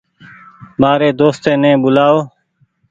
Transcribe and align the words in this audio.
مآريِ 0.81 1.09
دوستي 1.19 1.51
ني 1.61 1.71
ٻولآئو۔ 1.81 2.19